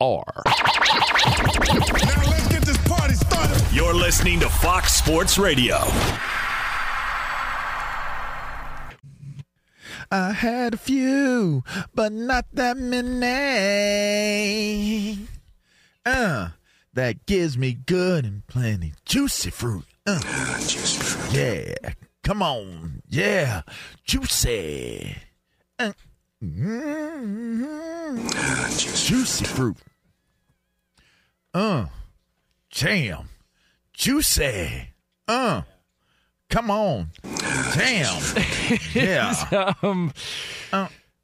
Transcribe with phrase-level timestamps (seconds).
[0.00, 0.22] Now
[1.66, 3.60] let's get this party started.
[3.72, 5.76] You're listening to Fox Sports Radio.
[10.12, 11.62] I had a few,
[11.94, 13.28] but not that many.
[16.04, 16.48] Uh,
[16.94, 19.84] that gives me good and plenty juicy fruit.
[20.06, 20.18] Uh,
[20.60, 21.32] Juicy fruit.
[21.34, 21.74] yeah,
[22.24, 23.62] come on, yeah,
[24.04, 25.14] juicy.
[25.78, 25.92] Uh,
[26.42, 28.16] mm,
[29.06, 29.76] juicy fruit.
[31.52, 31.86] Uh,
[32.70, 33.28] jam,
[33.92, 34.90] juicy.
[35.26, 35.62] Uh,
[36.48, 37.10] come on,
[37.74, 38.22] jam.
[38.94, 39.74] Yeah.
[39.82, 40.12] um,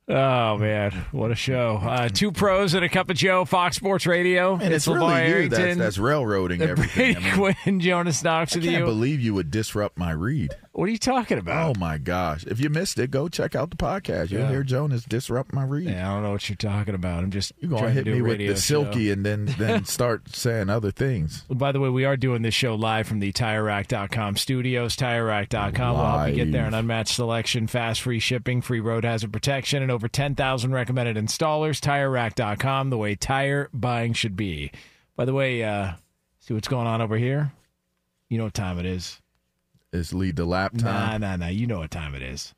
[0.09, 1.77] oh man, what a show!
[1.81, 4.55] Uh, two pros and a cup of Joe, Fox Sports Radio.
[4.57, 7.15] And it's, LaVar really you that's, that's railroading everything.
[7.15, 10.51] Brady I mean, Quinn, Jonas Knox I with can't believe you would disrupt my read.
[10.79, 11.77] What are you talking about?
[11.77, 12.45] Oh my gosh!
[12.45, 14.31] If you missed it, go check out the podcast.
[14.31, 14.51] You'll Yeah.
[14.51, 15.89] hear Jonas disrupt my read.
[15.89, 17.25] Yeah, I don't know what you're talking about.
[17.25, 19.13] I'm just You're gonna hit me with the silky show.
[19.15, 21.43] and then then start saying other things.
[21.51, 24.97] By the way, we are doing this show live from the TireRack.com studios.
[24.97, 26.67] TireRack.com will help you get there.
[26.67, 31.81] An unmatched selection, fast free shipping, free road hazard protection, and over 10,000 recommended installers.
[31.81, 34.71] TireRack.com, the way tire buying should be.
[35.17, 35.93] By the way, uh,
[36.41, 37.53] see what's going on over here?
[38.29, 39.21] You know what time it is.
[39.93, 41.37] Is lead the lap time, nah, nah.
[41.37, 41.47] Nah.
[41.49, 42.55] You know what time it is.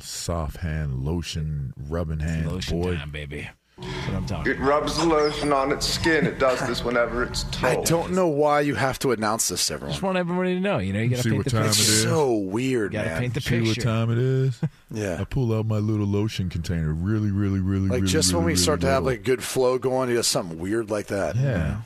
[0.00, 2.96] soft hand, lotion, rubbing hand, Lotion boy.
[2.96, 3.48] time, baby.
[3.78, 6.26] That's what I'm talking It rubs the lotion on its skin.
[6.26, 7.64] It does this whenever it's told.
[7.64, 9.92] I don't know why you have to announce this to everyone.
[9.92, 10.78] just want everybody to know.
[10.78, 11.80] You know, you got to See paint what the time picture.
[11.82, 12.02] it is?
[12.02, 13.20] so weird, You got to man.
[13.20, 14.60] paint the See what time it is?
[14.90, 15.16] yeah.
[15.20, 16.92] I pull out my little lotion container.
[16.92, 17.88] Really, really, really, really.
[17.88, 19.16] Like really, just when really, we start to have little.
[19.18, 21.34] like good flow going, you have something weird like that.
[21.36, 21.78] yeah.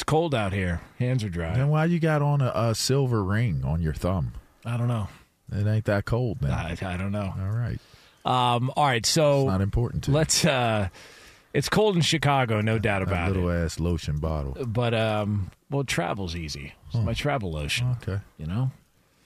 [0.00, 0.80] It's cold out here.
[0.98, 1.52] Hands are dry.
[1.52, 4.32] Then why you got on a, a silver ring on your thumb?
[4.64, 5.08] I don't know.
[5.52, 6.52] It ain't that cold then.
[6.52, 7.34] I, I don't know.
[7.38, 7.78] All right.
[8.24, 10.42] Um, all right, It's so not important to let's.
[10.42, 10.88] Uh,
[11.52, 13.52] it's cold in Chicago, no doubt that about little it.
[13.52, 14.56] Little ass lotion bottle.
[14.66, 16.72] But um, well, travel's easy.
[16.86, 18.20] It's my travel lotion, Okay.
[18.38, 18.70] you know,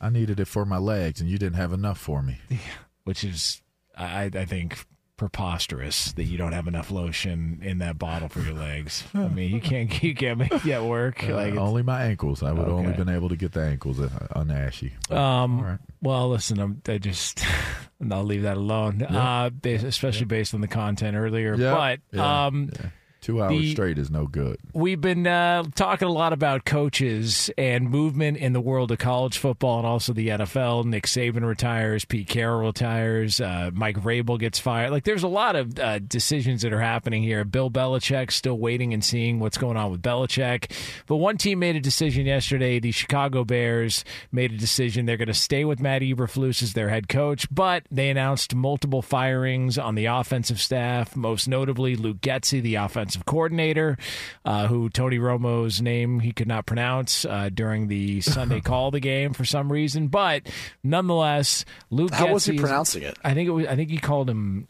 [0.01, 2.39] I needed it for my legs, and you didn't have enough for me.
[2.49, 2.59] Yeah.
[3.05, 3.63] which is
[3.97, 4.85] I, I think
[5.17, 9.05] preposterous that you don't have enough lotion in that bottle for your legs.
[9.15, 11.29] I mean, you can't you can't make that work.
[11.29, 12.43] Uh, like only my ankles.
[12.43, 12.97] I would only Okay.
[12.99, 14.93] been able to get the ankles uh, unashy.
[15.11, 15.79] Um, right.
[16.03, 17.45] Well, listen, I'm, I just
[18.11, 19.03] I'll leave that alone.
[19.03, 21.55] Uh, based, especially based on the content earlier.
[21.55, 22.89] Yeah, But um, yeah.
[23.25, 24.59] Two hours the- straight is no good.
[24.75, 29.39] we've been uh, talking a lot about coaches and movement in the world of college
[29.39, 30.85] football and also the NFL.
[30.85, 34.91] Nick Saban retires, Pete Carroll retires, uh, Mike Vrabel gets fired.
[34.91, 37.45] Like, there's a lot of uh, decisions that are happening here.
[37.47, 40.71] Bill Belichick still waiting and seeing what's going on with Belichick.
[41.07, 42.79] But one team made a decision yesterday.
[42.79, 45.07] The Chicago Bears made a decision.
[45.07, 49.01] They're going to stay with Matt Eberflus as their head coach, but they announced multiple
[49.01, 53.97] firings on the offensive staff, most notably Luke Getsy, the offensive coordinator,
[54.45, 58.93] uh, who Tony Romo's name he could not pronounce uh, during the Sunday call of
[58.93, 60.09] the game for some reason.
[60.09, 60.43] But
[60.83, 63.19] nonetheless, Luke How was he pronouncing it?
[63.25, 63.67] I think it was.
[63.67, 64.69] I think he called him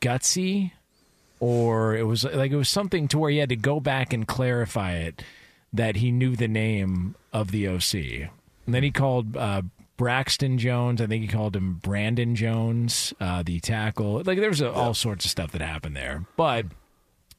[0.00, 0.72] gutsy,
[1.40, 4.26] or it was like it was something to where he had to go back and
[4.26, 5.22] clarify it.
[5.72, 7.94] that he knew the name of the OC.
[8.66, 9.62] And then he called uh,
[9.96, 11.00] Braxton Jones.
[11.00, 14.22] I think he called him Brandon Jones, uh, the tackle.
[14.24, 16.24] Like there was a, all sorts of stuff that happened there.
[16.36, 16.66] But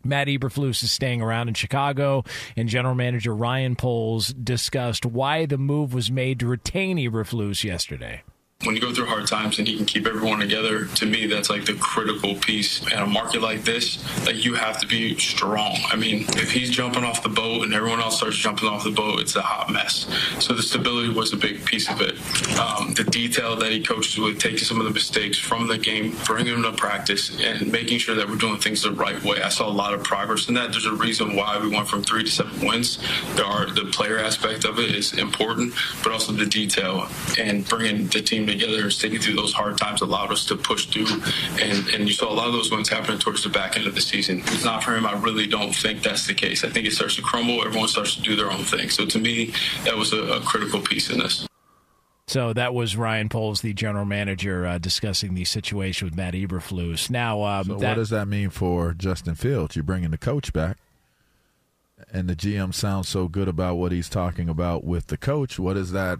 [0.06, 2.24] Matt Eberflus is staying around in Chicago,
[2.56, 8.22] and general manager Ryan Poles discussed why the move was made to retain Eberflus yesterday
[8.66, 11.50] when you go through hard times and he can keep everyone together, to me, that's
[11.50, 12.82] like the critical piece.
[12.92, 15.78] In a market like this, like you have to be strong.
[15.88, 18.92] I mean, if he's jumping off the boat and everyone else starts jumping off the
[18.92, 20.08] boat, it's a hot mess.
[20.40, 22.16] So the stability was a big piece of it.
[22.60, 26.16] Um, the detail that he coaches with, taking some of the mistakes from the game,
[26.26, 29.42] bringing them to practice, and making sure that we're doing things the right way.
[29.42, 30.72] I saw a lot of progress in that.
[30.72, 32.98] There's a reason why we went from three to seven wins.
[33.36, 35.74] There are the player aspect of it is important,
[36.04, 37.08] but also the detail
[37.38, 40.86] and bringing the team together and sticking through those hard times allowed us to push
[40.86, 41.08] through.
[41.62, 43.96] And, and you saw a lot of those wins happening towards the back end of
[43.96, 44.40] the season.
[44.40, 46.64] If it's not for him, I really don't think that's the case.
[46.64, 47.66] I think it starts to crumble.
[47.66, 48.90] Everyone starts to do their own thing.
[48.90, 49.54] So to me,
[49.84, 51.48] that was a, a critical piece in this.
[52.28, 57.10] So that was Ryan Poles, the general manager, uh, discussing the situation with Matt Eberflus.
[57.10, 59.76] Now, um, so that, what does that mean for Justin Fields?
[59.76, 60.78] You're bringing the coach back,
[62.12, 65.60] and the GM sounds so good about what he's talking about with the coach.
[65.60, 66.20] What is that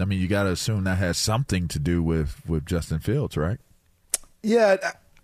[0.00, 3.36] I mean, you got to assume that has something to do with with Justin Fields,
[3.36, 3.58] right?
[4.42, 4.76] Yeah.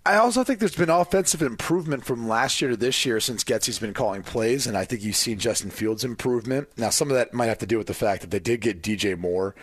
[0.04, 3.80] I also think there's been offensive improvement from last year to this year since Getsy's
[3.80, 6.68] been calling plays, and I think you've seen Justin Fields' improvement.
[6.76, 8.82] Now, some of that might have to do with the fact that they did get
[8.82, 9.56] DJ Moore,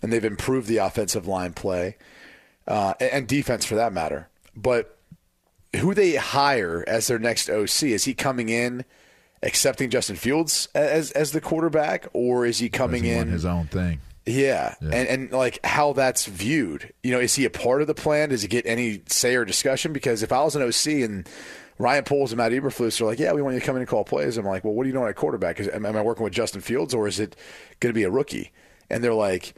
[0.00, 1.96] and they've improved the offensive line play
[2.68, 4.28] uh, and defense for that matter.
[4.54, 4.96] But
[5.74, 8.84] who they hire as their next OC is he coming in?
[9.42, 13.66] accepting Justin Fields as as the quarterback, or is he coming he in his own
[13.66, 14.00] thing?
[14.30, 14.74] Yeah.
[14.80, 14.88] yeah.
[14.92, 16.92] And and like how that's viewed.
[17.02, 18.30] You know, is he a part of the plan?
[18.30, 19.92] Does he get any say or discussion?
[19.92, 21.28] Because if I was an OC and
[21.78, 23.88] Ryan Poles and Matt Eberflus are like, yeah, we want you to come in and
[23.88, 24.36] call plays.
[24.36, 25.58] I'm like, well, what do you know at quarterback?
[25.60, 27.36] Is, am, am I working with Justin Fields or is it
[27.80, 28.52] going to be a rookie?
[28.90, 29.54] And they're like,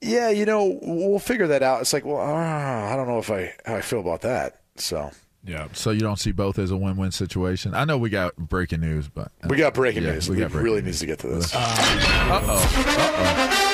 [0.00, 1.80] yeah, you know, we'll figure that out.
[1.80, 4.60] It's like, well, uh, I don't know if I how I feel about that.
[4.76, 5.10] So
[5.44, 5.68] yeah.
[5.72, 7.74] So you don't see both as a win-win situation.
[7.74, 10.28] I know we got breaking news, but uh, we got breaking yeah, news.
[10.28, 10.86] We, we breaking really news.
[10.86, 11.52] needs to get to this.
[11.54, 13.66] Uh oh.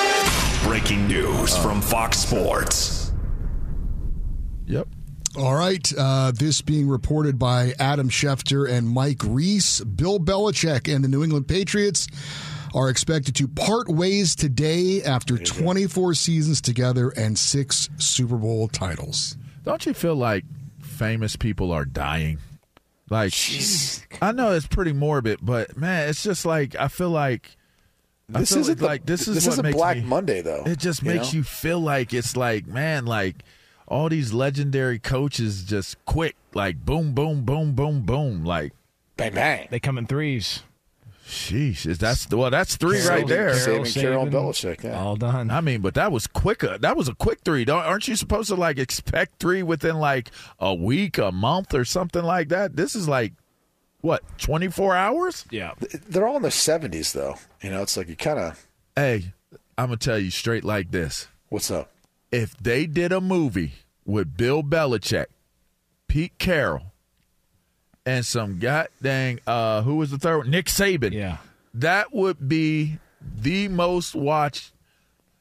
[0.67, 0.69] Uh.
[0.69, 3.13] Breaking news from Fox Sports.
[4.67, 4.89] Yep.
[5.39, 5.93] All right.
[5.97, 9.81] Uh, this being reported by Adam Schefter and Mike Reiss.
[9.81, 12.09] Bill Belichick and the New England Patriots
[12.75, 19.37] are expected to part ways today after 24 seasons together and six Super Bowl titles.
[19.65, 20.45] Don't you feel like
[20.81, 22.39] famous people are dying?
[23.09, 24.05] Like, Jeez.
[24.21, 27.57] I know it's pretty morbid, but man, it's just like I feel like
[28.29, 30.65] this isn't like, the, this is this isn't Black me, Monday though.
[30.67, 31.39] It just you makes know?
[31.39, 33.45] you feel like it's like man, like
[33.87, 38.73] all these legendary coaches just quick, like boom, boom, boom, boom, boom, like
[39.17, 39.69] bang, bang.
[39.71, 40.63] They come in threes.
[41.27, 43.55] Sheesh, is that's well, that's three Carroll, right there.
[43.55, 45.01] Carroll, Carroll Belichick, yeah.
[45.01, 45.51] all done.
[45.51, 46.79] I mean, but that was quicker.
[46.79, 47.65] That was a quick three.
[47.65, 50.31] Don't, aren't you supposed to like expect three within like
[50.61, 52.77] a week, a month, or something like that?
[52.77, 53.33] This is like
[54.07, 55.45] what 24 hours?
[55.51, 55.73] Yeah.
[56.09, 57.35] They're all in their 70s though.
[57.63, 59.33] You know it's like you kind of hey
[59.77, 61.27] i'm gonna tell you straight like this.
[61.49, 61.91] What's up?
[62.31, 63.73] If they did a movie
[64.05, 65.27] with bill belichick
[66.07, 66.93] pete carroll
[68.05, 70.51] and some goddamn uh who was the third one?
[70.51, 71.13] Nick saban.
[71.13, 71.39] Yeah.
[71.75, 74.73] That would be the most watched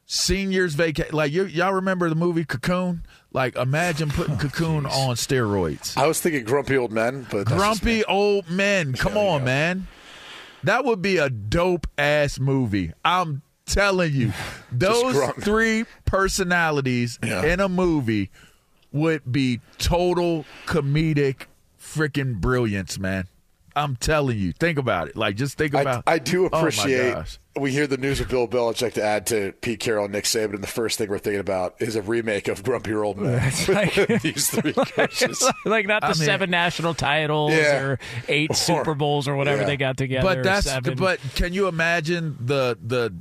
[0.06, 1.14] seniors vacation.
[1.14, 3.02] Like y- y'all remember the movie Cocoon?
[3.36, 4.92] Like imagine putting oh, Cocoon geez.
[4.94, 5.94] on steroids.
[5.94, 8.94] I was thinking Grumpy Old Men, but Grumpy Old Men.
[8.94, 9.88] Come on, man.
[10.64, 12.94] That would be a dope ass movie.
[13.04, 14.32] I'm telling you,
[14.72, 17.44] those three personalities yeah.
[17.44, 18.30] in a movie
[18.90, 21.42] would be total comedic
[21.78, 23.28] freaking brilliance, man.
[23.76, 25.16] I'm telling you, think about it.
[25.16, 26.04] Like, just think about.
[26.06, 27.14] I, I do oh appreciate.
[27.14, 27.24] Oh
[27.58, 30.54] we hear the news of Bill Belichick to add to Pete Carroll and Nick Saban,
[30.54, 33.36] and the first thing we're thinking about is a remake of Grumpy Old Men.
[33.68, 37.80] Like, these three coaches, like not the I seven mean, national titles yeah.
[37.80, 37.98] or
[38.28, 39.66] eight or, Super Bowls or whatever yeah.
[39.66, 40.22] they got together.
[40.22, 40.66] But that's.
[40.66, 40.96] Seven.
[40.96, 43.14] But can you imagine the the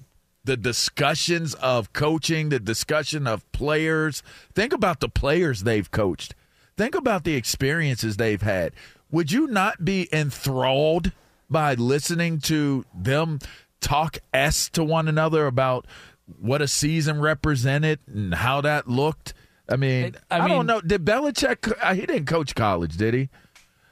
[0.44, 4.24] the discussions of coaching, the discussion of players?
[4.54, 6.36] Think about the players they've coached.
[6.78, 8.74] Think about the experiences they've had.
[9.12, 11.12] Would you not be enthralled
[11.50, 13.40] by listening to them?
[13.86, 15.86] Talk s to one another about
[16.40, 19.34] what a season represented and how that looked.
[19.70, 20.82] I mean, I, I, I don't know.
[20.82, 21.72] Did Belichick?
[21.82, 23.30] Uh, he didn't coach college, did he?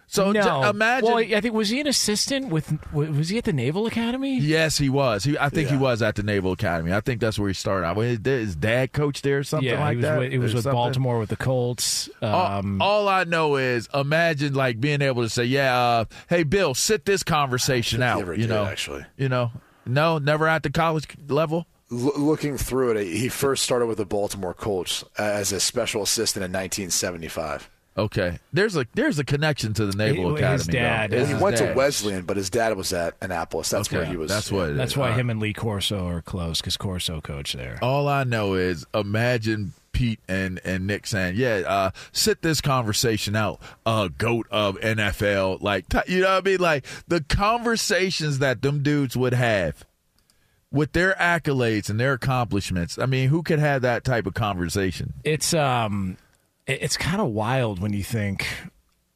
[0.08, 0.42] So no.
[0.42, 1.10] j- imagine.
[1.10, 2.78] Well, I think was he an assistant with?
[2.94, 4.38] Was he at the Naval Academy?
[4.40, 5.24] Yes, he was.
[5.24, 6.92] He, I think he was at the Naval Academy.
[6.94, 7.98] I think that's where he started out.
[7.98, 10.04] His, his dad coached there or something yeah, like he was.
[10.04, 10.20] that.
[10.20, 10.76] with, he was with something.
[10.78, 12.10] Baltimore with the Colts.
[12.22, 16.44] All- Um, all, I know is imagine like being able to say, "Yeah, uh, hey
[16.44, 19.06] Bill, sit this conversation out." think he ever you did, know, actually.
[19.18, 19.52] you know,
[19.86, 21.66] no, never at the college level.
[21.92, 26.44] L- looking through it, he first started with the Baltimore Colts as a special assistant
[26.44, 27.70] in 1975.
[27.96, 30.66] Okay, there's a there's a connection to the Naval His Academy.
[30.74, 30.80] though.
[30.80, 31.68] dad, It's uh, he his went dad.
[31.74, 33.70] to Wesleyan, but his dad was at Annapolis.
[33.70, 34.32] That's Okay, where he was.
[34.32, 34.70] That's what.
[34.72, 34.98] it that's is.
[34.98, 35.32] why All him right.
[35.34, 37.78] and Lee Corso are close because Corso coached there.
[37.84, 43.36] All I know is imagine Pete and, and Nick saying, "Yeah, uh, sit this conversation
[43.36, 46.60] out, uh, goat of NFL." Like, you know what I mean?
[46.60, 49.86] Like the conversations that them dudes would have
[50.72, 52.98] with their accolades and their accomplishments.
[52.98, 55.14] I mean, who could have that type of conversation?
[55.24, 56.18] It's um,
[56.68, 58.48] it's kind of wild when you think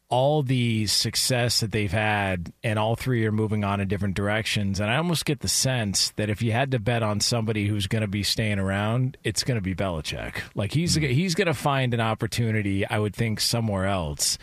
[0.09, 4.79] all the success that they've had, and all three are moving on in different directions.
[4.79, 7.87] And I almost get the sense that if you had to bet on somebody who's
[7.87, 10.35] going to be staying around, it's going to be Belichick.
[10.55, 11.03] Like he's hmm.
[11.03, 14.37] he's going to find an opportunity, I would think, somewhere else.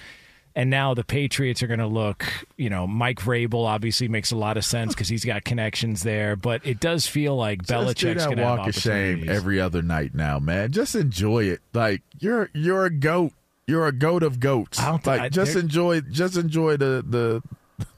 [0.56, 2.24] And now the Patriots are going to look,
[2.56, 6.36] you know, Mike Vrabel obviously makes a lot of sense because he's got connections there.
[6.36, 9.82] But it does feel like Just Belichick's going to have walk of shame every other
[9.82, 10.70] night now, man.
[10.70, 11.60] Just enjoy it.
[11.72, 13.32] Like you're you're a goat.
[13.66, 14.78] You're a goat of goats.
[14.78, 17.42] I don't- like I- just enjoy just enjoy the the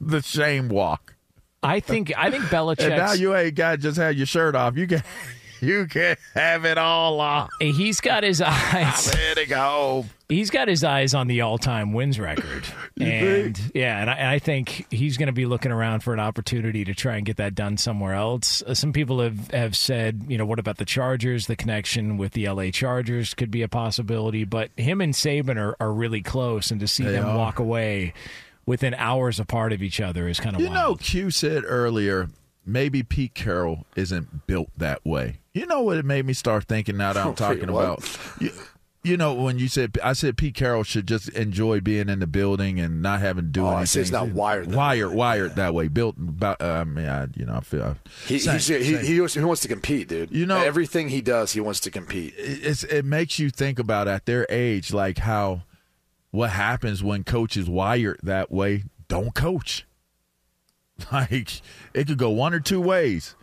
[0.00, 1.14] the shame walk.
[1.62, 4.76] I think I think Belichick's And now you ain't got just had your shirt off.
[4.76, 5.02] You can
[5.60, 7.50] you can have it all off.
[7.60, 9.12] he's got his eyes.
[9.14, 10.06] Ready to go.
[10.28, 12.64] He's got his eyes on the all-time wins record,
[13.00, 16.18] and yeah, and I, and I think he's going to be looking around for an
[16.18, 18.60] opportunity to try and get that done somewhere else.
[18.66, 21.46] Uh, some people have have said, you know, what about the Chargers?
[21.46, 25.76] The connection with the LA Chargers could be a possibility, but him and Saban are,
[25.78, 27.36] are really close, and to see They them are.
[27.38, 28.12] walk away
[28.66, 30.96] within hours apart of each other is kind of You know.
[30.96, 32.28] Q said earlier,
[32.64, 35.36] maybe Pete Carroll isn't built that way.
[35.56, 38.04] You know what it made me start thinking now that I'm talking about?
[38.40, 38.50] You,
[39.02, 42.26] you know, when you said, I said Pete Carroll should just enjoy being in the
[42.26, 43.80] building and not having to do Oh, anything.
[43.80, 45.88] I say it's not wired that Wired, wired that way.
[45.88, 47.96] Built, about, uh, I mean, I, you know, I feel.
[48.26, 49.04] He, same- he, same.
[49.04, 50.30] he, wants, he wants to compete, dude.
[50.30, 52.34] You know- everything he does, he wants to compete.
[52.36, 55.62] it's it makes you think about at their age, like how
[56.32, 59.86] what happens when coaches wired that way don't coach.
[61.12, 61.60] Like
[61.94, 63.36] it could go one or two ways,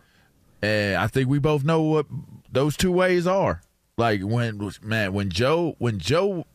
[0.64, 2.06] and I think we both know what
[2.50, 3.60] those two ways are.
[3.98, 6.46] Like when man, when Joe when Joe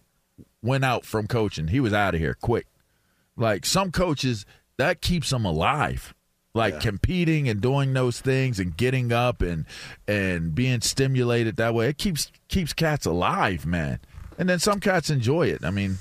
[0.63, 2.65] went out from coaching, he was out of here quick.
[3.37, 4.45] Like some coaches,
[4.77, 6.13] that keeps them alive.
[6.55, 9.65] Like competing and doing those things and getting up and
[10.07, 13.99] and being stimulated that way, it keeps keeps cats alive, man.
[14.37, 15.63] And then some cats enjoy it.
[15.63, 15.99] I mean,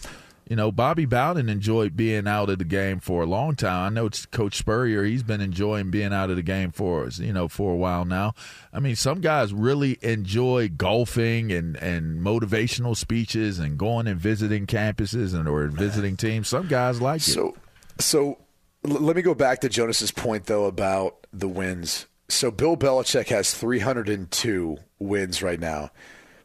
[0.49, 3.93] you know, Bobby Bowden enjoyed being out of the game for a long time.
[3.93, 7.33] I know it's Coach Spurrier; he's been enjoying being out of the game for you
[7.33, 8.33] know for a while now.
[8.73, 14.67] I mean, some guys really enjoy golfing and and motivational speeches and going and visiting
[14.67, 16.49] campuses and or visiting teams.
[16.49, 17.25] Some guys like it.
[17.33, 17.55] So,
[17.99, 18.39] so
[18.87, 22.07] l- let me go back to Jonas's point though about the wins.
[22.31, 25.91] So Bill Belichick has 302 wins right now,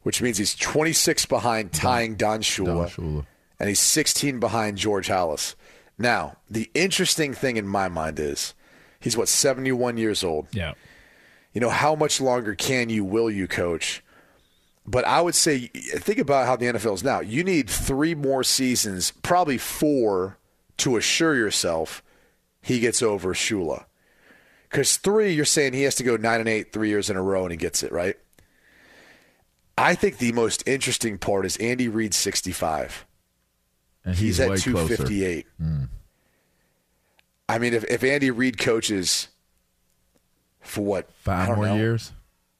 [0.03, 3.25] which means he's 26 behind tying Don Shula, Don Shula.
[3.63, 5.55] And he's 16 behind George Halas.
[5.98, 8.53] Now, the interesting thing in my mind is
[9.00, 10.48] he's what 71 years old.
[10.51, 10.74] Yeah.
[11.53, 14.03] You know, how much longer can you, will you coach?
[14.86, 17.22] But I would say, think about how the NFL is now.
[17.22, 20.38] You need three more seasons, probably four,
[20.79, 22.03] to assure yourself
[22.62, 23.86] he gets over Shula.
[24.70, 27.24] Because three, you're saying he has to go nine and eight three years in a
[27.24, 28.17] row and he gets it, right?
[29.77, 33.05] I think the most interesting part is Andy Reid 65.
[34.05, 34.98] And He's, he's, at way closer.
[34.98, 35.48] 258.
[37.50, 39.27] I mean, if, if Andy Reid coaches
[40.62, 41.07] for what?
[41.27, 41.75] I Five more know.
[41.75, 42.12] years.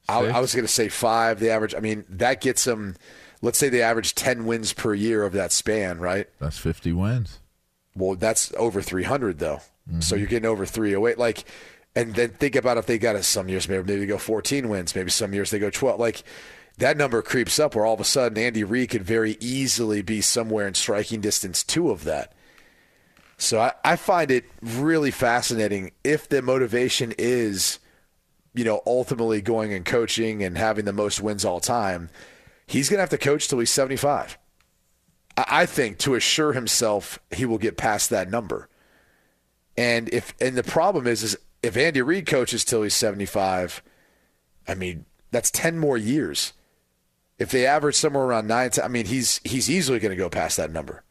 [0.07, 1.39] I, I was going to say five.
[1.39, 1.73] The average.
[1.73, 2.95] I mean, that gets them.
[3.41, 6.27] Let's say they average ten wins per year of that span, right?
[6.39, 7.39] That's fifty wins.
[7.95, 9.62] Well, that's over three hundred though.
[9.89, 10.01] Mm-hmm.
[10.01, 11.17] So you're getting over three oh eight.
[11.17, 11.45] Like,
[11.95, 14.67] and then think about if they got us some years, maybe maybe they go fourteen
[14.67, 14.93] wins.
[14.93, 16.00] Maybe some years they go twelve.
[16.00, 16.23] Like.
[16.77, 20.22] That number creeps up where all of a sudden Andy Reid could very easily be
[20.22, 22.34] somewhere in striking distance two of that.
[23.38, 27.80] So I, I find it really fascinating if the motivation is
[28.53, 32.10] you know, ultimately going and coaching and having the most wins all time,
[32.68, 34.38] he's going to have to coach till he's 75.
[35.38, 38.70] I I think to assure himself he will get past that number.
[39.75, 43.82] And if and the problem is is if Andy Reid coaches till he's 75,
[44.68, 46.53] I mean, that's 10 more years.
[47.43, 50.57] If they average somewhere around 9 I mean, he's he's easily going to go past
[50.57, 51.03] that number.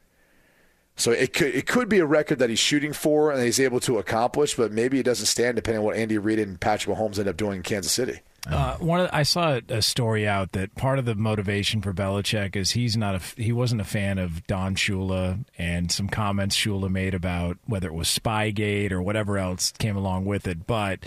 [0.96, 3.80] So it could it could be a record that he's shooting for and he's able
[3.80, 7.18] to accomplish, but maybe it doesn't stand depending on what Andy Reid and Patrick Mahomes
[7.18, 8.20] end up doing in Kansas City.
[8.46, 12.56] Uh, one the, I saw a story out that part of the motivation for Belichick
[12.56, 16.90] is he's not a he wasn't a fan of Don Shula and some comments Shula
[16.90, 21.00] made about whether it was Spygate or whatever else came along with it, but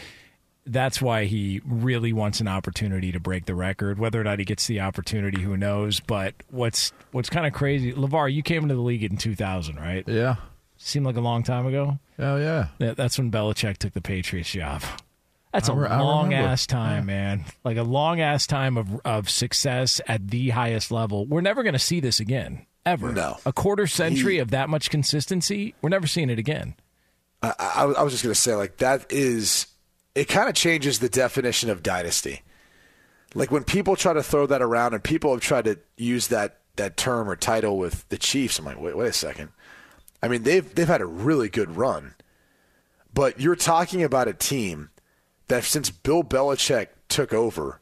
[0.65, 3.99] that's why he really wants an opportunity to break the record.
[3.99, 5.99] Whether or not he gets the opportunity, who knows?
[5.99, 10.03] But what's what's kind of crazy, LaVar, you came into the league in 2000, right?
[10.07, 10.35] Yeah.
[10.77, 11.99] Seemed like a long time ago.
[12.19, 12.67] Oh yeah.
[12.79, 14.81] That's when Belichick took the Patriots job.
[15.53, 17.45] That's a re- long ass time, man.
[17.63, 21.25] Like a long ass time of of success at the highest level.
[21.25, 23.13] We're never going to see this again, ever.
[23.13, 23.37] No.
[23.45, 25.73] a quarter century He- of that much consistency.
[25.81, 26.75] We're never seeing it again.
[27.41, 29.67] I, I, I was just going to say, like, that is,
[30.15, 32.41] it kind of changes the definition of dynasty.
[33.33, 36.59] Like, when people try to throw that around and people have tried to use that,
[36.77, 39.49] that term or title with the Chiefs, I'm like, wait, wait a second.
[40.23, 42.15] I mean, they've, they've had a really good run,
[43.13, 44.89] but you're talking about a team
[45.47, 47.81] that since Bill Belichick took over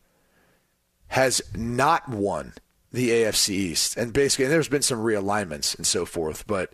[1.07, 2.53] has not won
[2.91, 3.97] the AFC East.
[3.97, 6.73] And basically, and there's been some realignments and so forth, but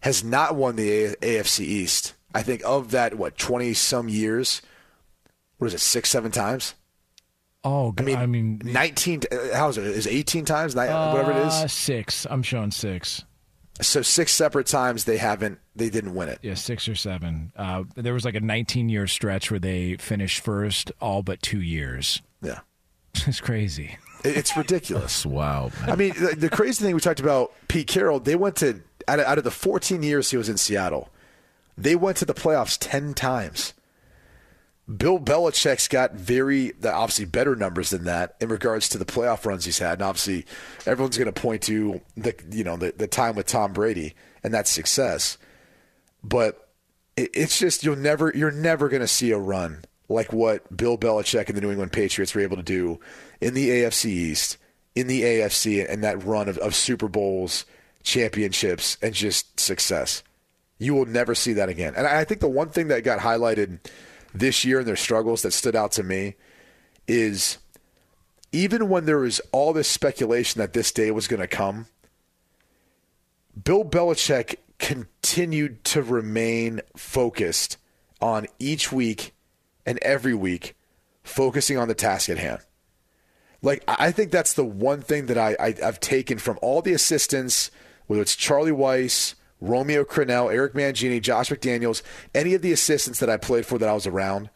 [0.00, 2.14] has not won the AFC East.
[2.34, 4.62] I think of that, what, 20 some years?
[5.58, 6.74] What is it, six, seven times?
[7.64, 9.84] Oh, I mean, I mean, 19, uh, how is it?
[9.84, 10.76] Is it 18 times?
[10.76, 11.52] Ni- whatever it is.
[11.52, 12.26] uh, six.
[12.30, 13.24] I'm showing six.
[13.80, 16.38] So six separate times they haven't, they didn't win it.
[16.42, 17.52] Yeah, six or seven.
[17.56, 21.60] Uh, there was like a 19 year stretch where they finished first all but two
[21.60, 22.22] years.
[22.42, 22.60] Yeah.
[23.26, 23.96] It's crazy.
[24.24, 25.24] It's ridiculous.
[25.26, 25.70] Wow.
[25.86, 29.18] I mean, the, the crazy thing we talked about Pete Carroll, they went to out
[29.20, 31.08] of, out of the 14 years he was in Seattle,
[31.78, 33.72] they went to the playoffs 10 times.
[34.94, 39.64] Bill Belichick's got very obviously better numbers than that in regards to the playoff runs
[39.64, 39.94] he's had.
[39.94, 40.46] And obviously,
[40.86, 44.14] everyone's going to point to the you know the, the time with Tom Brady
[44.44, 45.38] and that success.
[46.22, 46.68] But
[47.16, 50.96] it, it's just you'll never you're never going to see a run like what Bill
[50.96, 53.00] Belichick and the New England Patriots were able to do
[53.40, 54.56] in the AFC East,
[54.94, 57.64] in the AFC, and that run of, of Super Bowls,
[58.04, 60.22] championships, and just success.
[60.78, 61.94] You will never see that again.
[61.96, 63.80] And I think the one thing that got highlighted
[64.34, 66.34] this year and their struggles that stood out to me
[67.08, 67.58] is
[68.52, 71.86] even when there was all this speculation that this day was going to come,
[73.62, 77.78] Bill Belichick continued to remain focused
[78.20, 79.32] on each week
[79.84, 80.76] and every week,
[81.22, 82.60] focusing on the task at hand.
[83.62, 86.92] Like I think that's the one thing that I, I I've taken from all the
[86.92, 87.70] assistants,
[88.06, 92.02] whether it's Charlie Weis, Romeo Crennel, Eric Mangini, Josh McDaniels,
[92.34, 94.50] any of the assistants that I played for that I was around,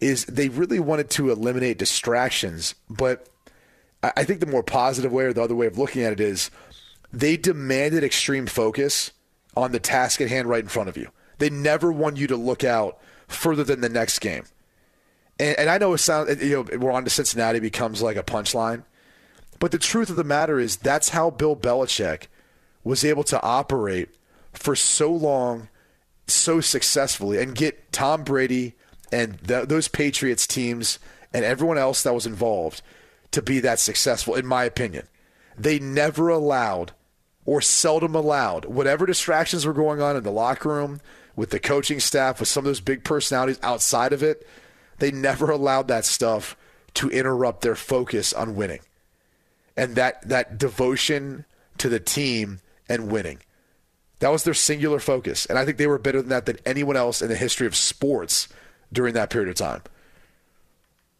[0.00, 2.74] is they really wanted to eliminate distractions.
[2.90, 3.28] But
[4.02, 6.50] I think the more positive way or the other way of looking at it is
[7.12, 9.12] they demanded extreme focus
[9.56, 11.08] on the task at hand right in front of you.
[11.38, 14.44] They never want you to look out further than the next game.
[15.38, 18.22] And, and I know it sounds, you know, we're on to Cincinnati becomes like a
[18.22, 18.84] punchline,
[19.58, 22.26] but the truth of the matter is that's how Bill Belichick
[22.82, 24.10] was able to operate
[24.54, 25.68] for so long,
[26.26, 28.74] so successfully, and get Tom Brady
[29.12, 30.98] and th- those Patriots teams
[31.32, 32.82] and everyone else that was involved
[33.32, 35.06] to be that successful, in my opinion.
[35.56, 36.92] They never allowed
[37.44, 41.00] or seldom allowed whatever distractions were going on in the locker room
[41.36, 44.46] with the coaching staff, with some of those big personalities outside of it.
[44.98, 46.56] They never allowed that stuff
[46.94, 48.80] to interrupt their focus on winning
[49.76, 51.44] and that, that devotion
[51.78, 53.40] to the team and winning.
[54.20, 55.46] That was their singular focus.
[55.46, 57.76] And I think they were better than that than anyone else in the history of
[57.76, 58.48] sports
[58.92, 59.82] during that period of time.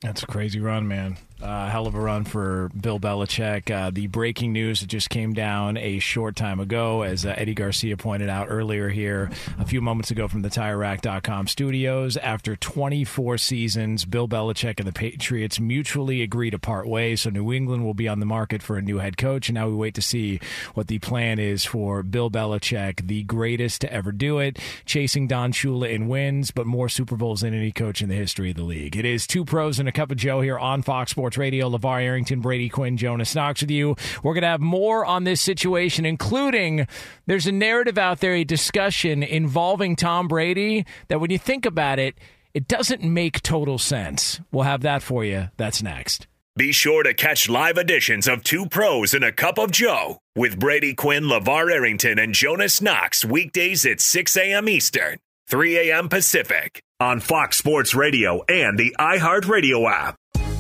[0.00, 1.16] That's a crazy run, man.
[1.42, 3.70] Uh, hell of a run for Bill Belichick.
[3.70, 7.54] Uh, the breaking news that just came down a short time ago, as uh, Eddie
[7.54, 12.16] Garcia pointed out earlier here a few moments ago from the TireRack.com studios.
[12.16, 17.22] After 24 seasons, Bill Belichick and the Patriots mutually agree to part ways.
[17.22, 19.48] So New England will be on the market for a new head coach.
[19.48, 20.38] And now we wait to see
[20.74, 25.52] what the plan is for Bill Belichick, the greatest to ever do it, chasing Don
[25.52, 28.62] Shula in wins, but more Super Bowls than any coach in the history of the
[28.62, 28.96] league.
[28.96, 31.68] It is two pros and a cup of Joe here on Fox Sports Radio.
[31.68, 33.96] LaVar Arrington, Brady Quinn, Jonas Knox with you.
[34.22, 36.86] We're going to have more on this situation, including
[37.26, 41.98] there's a narrative out there, a discussion involving Tom Brady that when you think about
[41.98, 42.16] it,
[42.52, 44.40] it doesn't make total sense.
[44.52, 45.50] We'll have that for you.
[45.56, 46.26] That's next.
[46.56, 50.56] Be sure to catch live editions of Two Pros and a Cup of Joe with
[50.56, 54.68] Brady Quinn, LaVar Arrington, and Jonas Knox weekdays at 6 a.m.
[54.68, 56.08] Eastern, 3 a.m.
[56.08, 60.14] Pacific on Fox Sports Radio and the iHeartRadio app.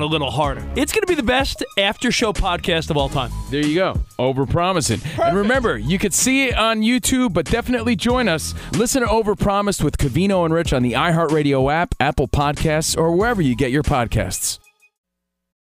[0.00, 0.66] a little harder.
[0.76, 3.30] It's going to be the best after show podcast of all time.
[3.50, 3.94] There you go.
[4.18, 5.18] Overpromising.
[5.18, 8.54] And remember, you could see it on YouTube, but definitely join us.
[8.72, 13.42] Listen to Overpromised with Covino and Rich on the iHeartRadio app, Apple Podcasts, or wherever
[13.42, 14.58] you get your podcasts.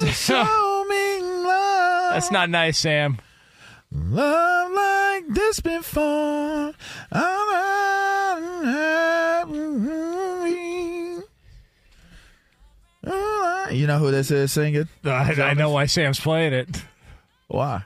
[0.00, 2.12] to show me love.
[2.14, 3.18] That's not nice, Sam.
[3.92, 6.72] Love like this before.
[13.70, 14.88] You know who this is singing?
[15.04, 16.82] I, I know why Sam's playing it.
[17.48, 17.82] Why?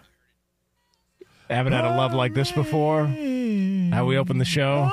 [1.48, 3.06] Haven't had a love like this before.
[3.06, 4.88] How we open the show.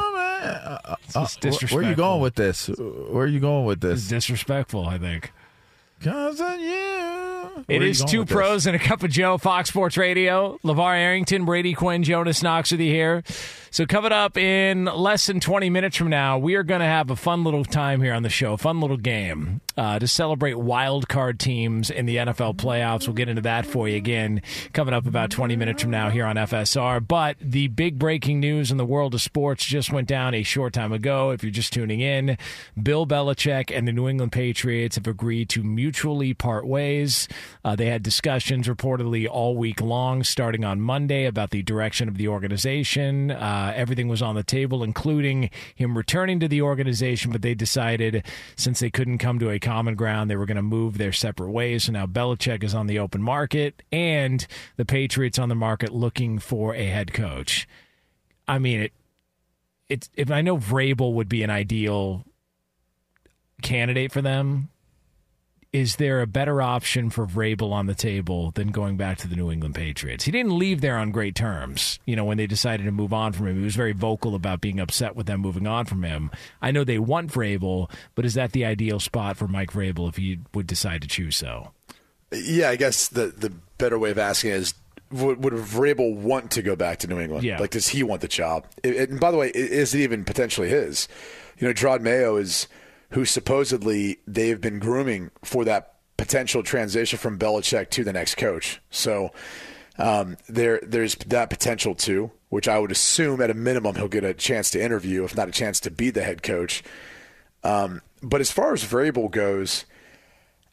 [1.04, 2.68] It's Uh, just where are you going with this?
[2.68, 4.08] Where are you going with It's this?
[4.08, 5.32] disrespectful, I think.
[6.02, 7.66] Cause of you.
[7.68, 8.36] It are you two with this?
[8.36, 10.60] pros and a cup of Joe, Fox Sports Radio.
[10.64, 13.24] LaVar Arrington, Brady Quinn, Jonas Knox with you here.
[13.78, 17.12] So, coming up in less than 20 minutes from now, we are going to have
[17.12, 20.56] a fun little time here on the show, a fun little game uh, to celebrate
[20.56, 23.06] wild card teams in the NFL playoffs.
[23.06, 24.42] We'll get into that for you again
[24.74, 27.08] coming up about 20 minutes from now here on FSR.
[27.08, 30.74] But the big breaking news in the world of sports just went down a short
[30.74, 31.30] time ago.
[31.30, 32.40] If you're just tuning in,
[32.82, 37.28] Bill Belichick and the New England Patriots have agreed to mutually part ways.
[37.64, 42.18] Uh, they had discussions reportedly all week long, starting on Monday, about the direction of
[42.18, 43.30] the organization.
[43.68, 48.24] Uh, everything was on the table, including him returning to the organization, but they decided
[48.56, 51.52] since they couldn't come to a common ground, they were going to move their separate
[51.52, 51.84] ways.
[51.84, 56.40] So now Belichick is on the open market and the Patriots on the market looking
[56.40, 57.68] for a head coach.
[58.48, 58.94] I mean, it.
[59.90, 62.26] It's if I know Vrabel would be an ideal
[63.62, 64.70] candidate for them.
[65.78, 69.36] Is there a better option for Vrabel on the table than going back to the
[69.36, 70.24] New England Patriots?
[70.26, 72.00] He didn't leave there on great terms.
[72.04, 74.60] You know, when they decided to move on from him, he was very vocal about
[74.60, 76.32] being upset with them moving on from him.
[76.64, 80.16] I know they want Vrabel, but is that the ideal spot for Mike Vrabel if
[80.16, 81.74] he would decide to choose so?
[82.32, 84.74] Yeah, I guess the the better way of asking is
[85.12, 87.44] would, would Vrabel want to go back to New England?
[87.44, 87.60] Yeah.
[87.60, 88.66] Like, does he want the job?
[88.82, 91.08] It- and by the way, is it even potentially his?
[91.60, 92.68] You know, Jerod Mayo is
[93.12, 98.82] who supposedly they've been grooming for that potential transition from Belichick to the next coach.
[98.90, 99.32] So
[99.98, 104.24] um, there there's that potential too, which I would assume at a minimum he'll get
[104.24, 106.84] a chance to interview, if not a chance to be the head coach.
[107.64, 109.86] Um, but as far as Vrabel goes,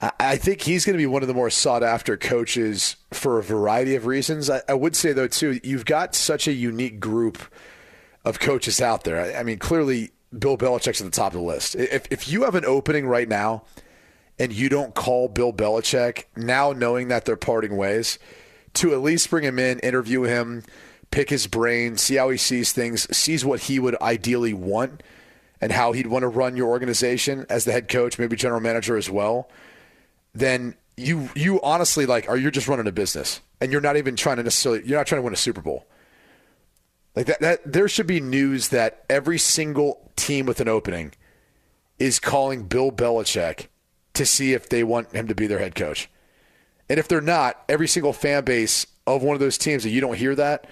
[0.00, 3.38] I- I think he's going to be one of the more sought after coaches for
[3.38, 4.50] a variety of reasons.
[4.50, 7.38] I, I would say, though, too, you've got such a unique group
[8.24, 9.20] of coaches out there.
[9.20, 11.74] I, I mean, clearly, Bill Belichick's at the top of the list.
[11.74, 13.64] If, if you have an opening right now
[14.38, 18.18] and you don't call Bill Belichick, now knowing that they're parting ways,
[18.74, 20.64] to at least bring him in, interview him,
[21.10, 25.02] pick his brain, see how he sees things, sees what he would ideally want,
[25.60, 28.96] and how he'd want to run your organization as the head coach, maybe general manager
[28.96, 29.48] as well
[30.34, 34.16] then you you honestly like are you're just running a business and you're not even
[34.16, 35.86] trying to necessarily you're not trying to win a Super Bowl.
[37.14, 41.12] Like that, that there should be news that every single team with an opening
[41.98, 43.68] is calling Bill Belichick
[44.14, 46.10] to see if they want him to be their head coach.
[46.88, 50.00] And if they're not, every single fan base of one of those teams that you
[50.00, 50.66] don't hear that,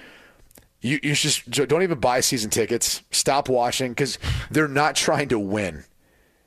[0.80, 3.02] you, you just don't even buy season tickets.
[3.12, 4.18] Stop watching because
[4.50, 5.84] they're not trying to win.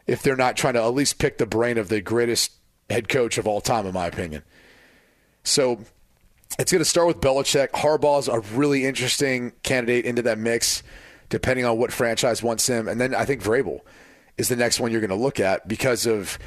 [0.08, 2.52] If they're not trying to at least pick the brain of the greatest
[2.90, 4.44] head coach of all time, in my opinion.
[5.44, 5.80] So
[6.58, 7.72] it's going to start with Belichick.
[7.72, 10.84] Harbaugh's a really interesting candidate into that mix,
[11.30, 12.88] depending on what franchise wants him.
[12.88, 13.82] And then I think Vrabel
[14.38, 16.38] is the next one you're going to look at because of,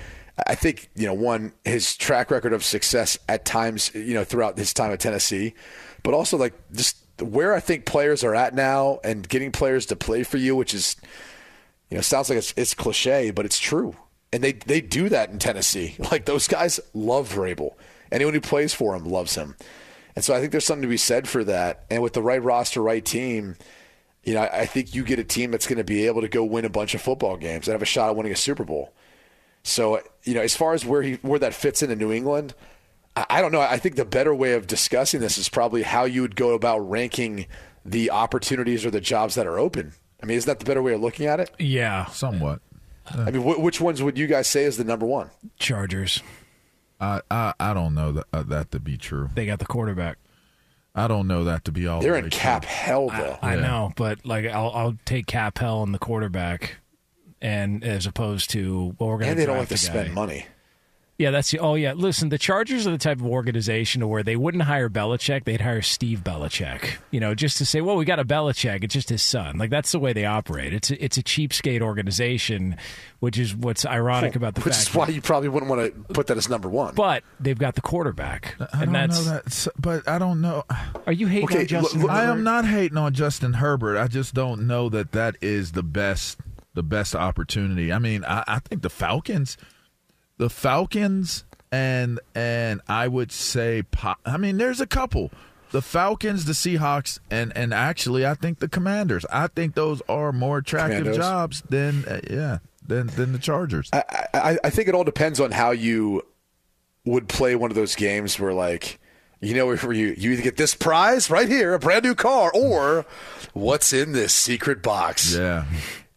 [0.46, 4.56] I think, you know, one, his track record of success at times, you know, throughout
[4.56, 5.54] his time at Tennessee,
[6.02, 9.96] but also like just where I think players are at now and getting players to
[9.96, 10.96] play for you, which is,
[11.90, 13.96] you know, sounds like it's, it's cliche, but it's true.
[14.32, 15.96] And they, they do that in Tennessee.
[16.10, 17.74] Like those guys love Vrabel.
[18.10, 19.56] Anyone who plays for him loves him.
[20.18, 21.84] And so I think there's something to be said for that.
[21.90, 23.54] And with the right roster, right team,
[24.24, 26.28] you know, I, I think you get a team that's going to be able to
[26.28, 28.64] go win a bunch of football games and have a shot at winning a Super
[28.64, 28.92] Bowl.
[29.62, 32.56] So, you know, as far as where he where that fits into New England,
[33.14, 33.60] I, I don't know.
[33.60, 36.80] I think the better way of discussing this is probably how you would go about
[36.80, 37.46] ranking
[37.84, 39.92] the opportunities or the jobs that are open.
[40.20, 41.52] I mean, isn't that the better way of looking at it?
[41.60, 42.60] Yeah, somewhat.
[43.06, 45.30] I mean, wh- which ones would you guys say is the number one?
[45.60, 46.24] Chargers.
[47.00, 49.28] I I, I don't know that, uh, that to be true.
[49.34, 50.18] They got the quarterback.
[50.94, 52.00] I don't know that to be all.
[52.00, 52.70] They're the in way cap true.
[52.70, 53.38] hell, though.
[53.40, 53.60] I Yeah.
[53.60, 56.78] know, but like I'll I'll take Cap Hell and the quarterback,
[57.40, 59.94] and as opposed to well, we're going to And they don't like draft to guy.
[60.00, 60.46] spend money.
[61.18, 61.58] Yeah, that's the.
[61.58, 61.94] Oh, yeah.
[61.94, 65.60] Listen, the Chargers are the type of organization to where they wouldn't hire Belichick; they'd
[65.60, 66.98] hire Steve Belichick.
[67.10, 68.84] You know, just to say, well, we got a Belichick.
[68.84, 69.58] It's just his son.
[69.58, 70.72] Like that's the way they operate.
[70.72, 72.76] It's a, it's a cheapskate organization,
[73.18, 74.88] which is what's ironic about the Which fact.
[74.90, 76.94] is why you probably wouldn't want to put that as number one.
[76.94, 79.26] but they've got the quarterback, I and don't that's.
[79.26, 80.62] know that, but I don't know.
[81.04, 82.02] Are you hating Okay, on Justin?
[82.02, 82.30] look- I Herbert?
[82.32, 83.98] am not hating on Justin Herbert.
[83.98, 86.38] I just don't know that that is the best
[86.74, 87.92] the best opportunity.
[87.92, 89.56] I mean, I, I think the Falcons,
[90.38, 93.82] the Falcons, and and I would say,
[94.24, 95.30] I mean, there's a couple.
[95.70, 99.26] The Falcons, the Seahawks, and and actually, I think the Commanders.
[99.30, 101.16] I think those are more attractive Commandos.
[101.16, 103.90] jobs than uh, yeah than than the Chargers.
[103.92, 106.22] I, I, I think it all depends on how you
[107.04, 108.98] would play one of those games where, like,
[109.40, 112.50] you know, where you you either get this prize right here, a brand new car,
[112.54, 113.04] or
[113.52, 115.36] what's in this secret box.
[115.36, 115.66] yeah,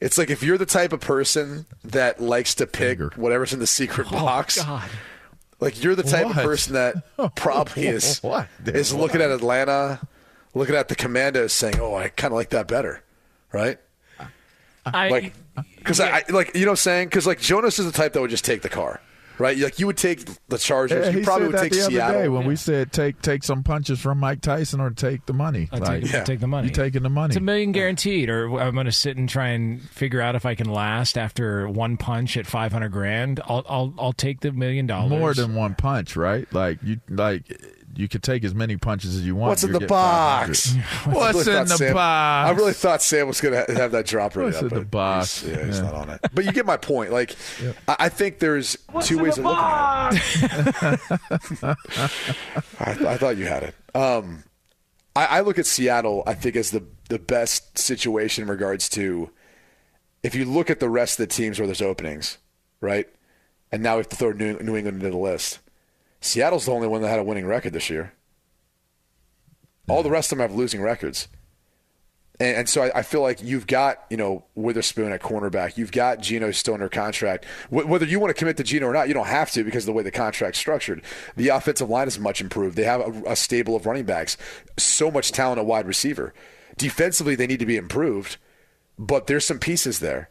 [0.02, 3.12] It's like if you're the type of person that likes to pick Finger.
[3.16, 4.58] whatever's in the secret oh, box.
[4.60, 4.90] Oh, God.
[5.60, 6.38] Like you're the type What?
[6.38, 6.96] of person that
[7.36, 8.48] probably is What?
[8.66, 10.00] is looking at Atlanta,
[10.56, 13.04] looking at the Commandos, saying, "Oh, I kind of like that better,"
[13.54, 13.78] right?
[14.84, 15.34] I, Like,
[15.78, 18.14] because I, I like you know what I'm saying because like Jonas is the type
[18.14, 19.00] that would just take the car,
[19.42, 19.58] right?
[19.58, 22.22] Like you would take the Chargers, Yeah, you he probably would take the other Seattle.
[22.22, 25.68] day when we said take take some punches from Mike Tyson or take the money.
[25.72, 26.68] I'll like, take, take the money.
[26.68, 27.32] You taking the money?
[27.32, 30.46] It's a million guaranteed, or I'm going to sit and try and figure out if
[30.46, 33.42] I can last after one punch at 500 grand.
[33.46, 35.10] I'll I'll I'll take the million dollars.
[35.10, 36.52] More than one punch, right?
[36.54, 37.44] Like you like
[37.96, 39.50] you could take as many punches as you want.
[39.50, 40.72] What's in the box?
[40.74, 41.16] 500.
[41.16, 42.50] What's really in the Sam- box?
[42.50, 44.76] I really thought Sam was going to have that drop right What's up, in the
[44.82, 45.42] but box?
[45.42, 45.84] he's- yeah, he's Yeah.
[45.84, 46.22] not on it.
[46.34, 47.12] But you get my point.
[47.12, 47.36] Like,
[47.88, 51.62] I, I think there's two ways of looking at it.
[52.80, 53.76] I, I thought you had it.
[53.96, 54.44] Um,
[55.16, 56.24] I, I look at Seattle.
[56.26, 59.30] I think as the the best situation in regards to
[60.24, 62.38] if you look at the rest of the teams where there's openings,
[62.80, 63.08] right?
[63.72, 65.60] And now we have to throw New, New England into the list.
[66.22, 68.14] Seattle's the only one that had a winning record this year.
[69.90, 71.28] All the rest of them have losing records.
[72.40, 75.78] And, and so I, I feel like you've got, you know, Witherspoon at cornerback.
[75.78, 77.46] You've got Geno still under contract.
[77.70, 79.84] Wh- whether you want to commit to Geno or not, you don't have to because
[79.84, 81.02] of the way the contract's structured.
[81.36, 82.78] The offensive line is much improved.
[82.78, 84.38] They have a, a stable of running backs.
[84.78, 86.34] So much talent at wide receiver.
[86.78, 88.38] Defensively, they need to be improved,
[88.98, 90.30] but there's some pieces there.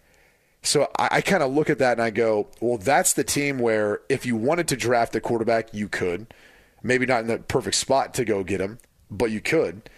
[0.63, 3.59] So I, I kind of look at that and I go, well, that's the team
[3.59, 6.33] where if you wanted to draft a quarterback, you could.
[6.83, 8.79] Maybe not in the perfect spot to go get him,
[9.11, 9.89] but you could.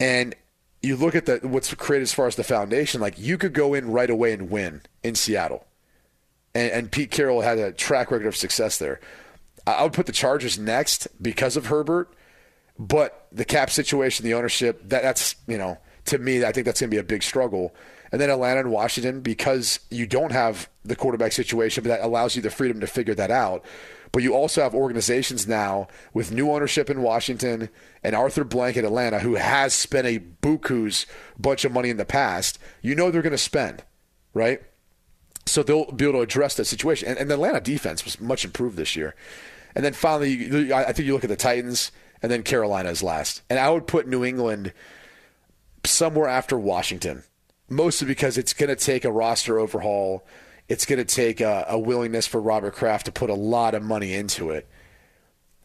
[0.00, 0.34] And
[0.82, 3.72] you look at the what's created as far as the foundation, like you could go
[3.74, 5.64] in right away and win in Seattle.
[6.54, 9.00] And, and Pete Carroll had a track record of success there.
[9.66, 12.12] I I would put the Chargers next because of Herbert,
[12.78, 16.80] but the cap situation, the ownership, that, that's, you know, to me, I think that's
[16.80, 17.72] going to be a big struggle.
[18.12, 22.36] And then Atlanta and Washington, because you don't have the quarterback situation, but that allows
[22.36, 23.64] you the freedom to figure that out.
[24.12, 27.70] But you also have organizations now with new ownership in Washington
[28.02, 31.06] and Arthur Blank at Atlanta, who has spent a buku's
[31.38, 32.58] bunch of money in the past.
[32.82, 33.82] You know they're going to spend,
[34.34, 34.60] right?
[35.46, 37.08] So they'll be able to address that situation.
[37.08, 39.14] And, and the Atlanta defense was much improved this year.
[39.74, 41.90] And then finally, I I think you look at the Titans,
[42.22, 43.40] and then Carolina is last.
[43.48, 44.74] And I would put New England
[45.84, 47.24] somewhere after Washington,
[47.72, 50.24] mostly because it's going to take a roster overhaul.
[50.68, 53.82] It's going to take a, a willingness for Robert Kraft to put a lot of
[53.82, 54.68] money into it,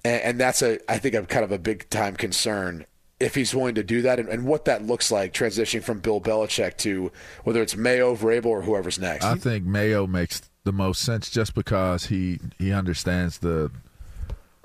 [0.04, 2.86] and, and that's a I think a kind of a big time concern
[3.20, 6.22] if he's willing to do that and, and what that looks like transitioning from Bill
[6.22, 7.12] Belichick to
[7.44, 9.26] whether it's Mayo, Vrabel, or whoever's next.
[9.26, 13.72] I think Mayo makes the most sense just because he he understands the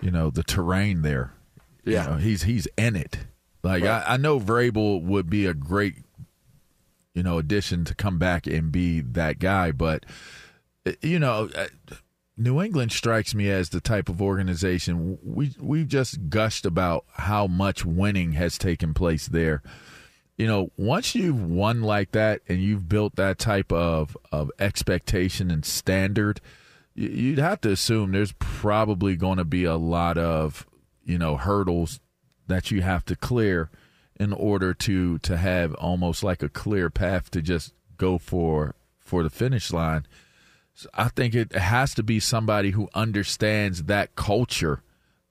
[0.00, 1.32] you know the terrain there.
[1.84, 2.06] You Yeah.
[2.06, 3.18] know, he's he's in it.
[3.62, 5.94] Like I, I know Vrabel would be a great
[7.14, 10.04] you know addition to come back and be that guy, but
[11.00, 11.48] you know.
[11.54, 11.66] uh,
[12.34, 17.46] New England strikes me as the type of organization we we've just gushed about how
[17.46, 19.62] much winning has taken place there
[20.36, 25.50] you know, once you've won like that and you've built that type of, of expectation
[25.50, 26.40] and standard,
[26.94, 30.66] you'd have to assume there's probably going to be a lot of,
[31.04, 32.00] you know, hurdles
[32.48, 33.70] that you have to clear
[34.18, 39.22] in order to to have almost like a clear path to just go for for
[39.22, 40.06] the finish line.
[40.74, 44.82] So I think it has to be somebody who understands that culture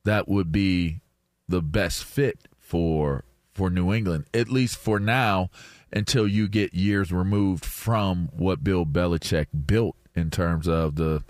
[0.04, 1.02] that would be
[1.48, 5.50] the best fit for for New England, at least for now,
[5.92, 11.24] until you get years removed from what Bill Belichick built in terms of the,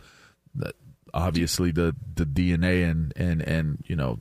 [0.53, 0.73] the
[1.13, 4.19] obviously the the DNA and and and you know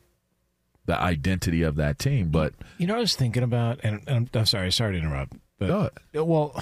[0.90, 2.30] the identity of that team.
[2.30, 4.98] But You know, what I was thinking about, and, and I'm, I'm sorry, sorry to
[4.98, 6.60] interrupt, but well,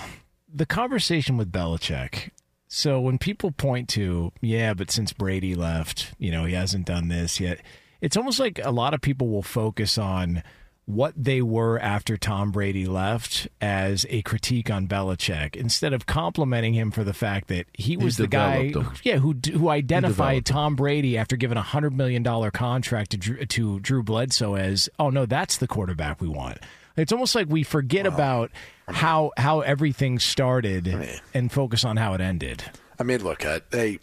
[0.53, 2.29] the conversation with Belichick.
[2.67, 7.09] So when people point to, yeah, but since Brady left, you know, he hasn't done
[7.09, 7.61] this yet.
[8.03, 10.43] It's almost like a lot of people will focus on
[10.89, 16.73] what they were after Tom Brady left as a critique on Belichick instead of complimenting
[16.73, 18.91] him for the fact that he was the guy, him.
[19.03, 20.47] yeah, who who identified.
[20.47, 24.89] Tom Brady after giving a hundred million dollar contract to Drew, to Drew Bledsoe as,
[24.99, 26.57] oh no, that's the quarterback we want.
[26.97, 28.51] It's almost like we forget about
[28.87, 30.89] how how everything started
[31.35, 32.65] and focus on how it ended.
[32.99, 33.99] I mean, look, uh, they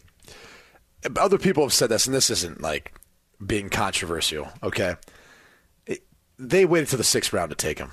[1.17, 2.93] other people have said this, and this isn't like
[3.43, 4.50] being controversial.
[4.62, 4.95] Okay,
[6.38, 7.91] they waited to the sixth round to take him,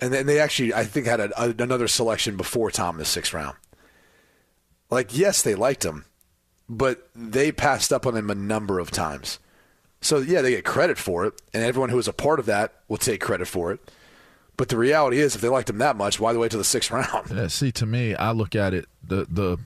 [0.00, 3.04] and then they actually, I think, had a, a, another selection before Tom in the
[3.04, 3.56] sixth round.
[4.90, 6.04] Like, yes, they liked him,
[6.68, 9.38] but they passed up on him a number of times.
[10.00, 12.72] So yeah, they get credit for it, and everyone who was a part of that
[12.88, 13.80] will take credit for it.
[14.56, 16.64] But the reality is, if they liked him that much, why the wait to the
[16.64, 17.30] sixth round?
[17.30, 19.58] yeah, see, to me, I look at it the the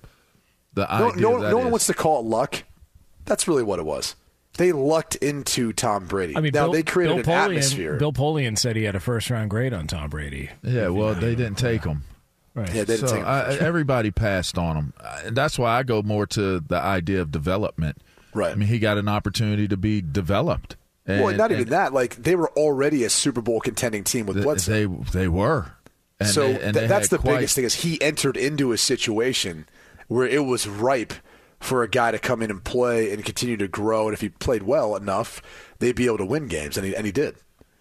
[0.75, 2.65] the No, idea no, that no one is- wants to call it luck.
[3.25, 4.17] That's really what it was.
[4.57, 6.37] They lucked into Tom Brady.
[6.37, 7.97] I mean, now Bill, they created Bill an Polian, atmosphere.
[7.97, 10.51] Bill Polian said he had a first round grade on Tom Brady.
[10.63, 12.03] Yeah, well, they didn't take him.
[12.55, 12.69] Right.
[12.69, 13.29] yeah, they didn't So take him.
[13.29, 14.93] I, everybody passed on him.
[15.25, 17.99] And that's why I go more to the idea of development.
[18.33, 18.53] Right.
[18.53, 20.77] I mean, he got an opportunity to be developed.
[21.07, 21.93] And, well, not even that.
[21.93, 24.71] Like they were already a Super Bowl contending team with th- Bledsoe.
[24.73, 24.87] They
[25.21, 25.73] they were.
[26.21, 28.79] And so they- and th- that's the quite- biggest thing is he entered into a
[28.79, 29.67] situation
[30.07, 31.13] where it was ripe
[31.65, 34.07] for a guy to come in and play and continue to grow.
[34.07, 35.41] And if he played well enough,
[35.79, 37.37] they'd be able to win games, and he, and he did.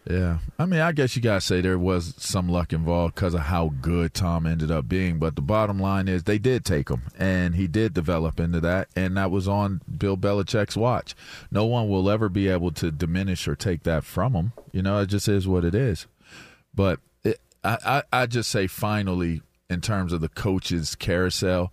[0.10, 3.42] Yeah, I mean, I guess you gotta say there was some luck involved because of
[3.42, 5.18] how good Tom ended up being.
[5.18, 8.90] But the bottom line is they did take him, and he did develop into that,
[8.98, 11.16] and that was on Bill Belichick's watch.
[11.52, 14.52] No one will ever be able to diminish or take that from him.
[14.74, 16.06] You know, it just is what it is.
[16.76, 21.72] But it, I, I, I just say finally, in terms of the coaches carousel,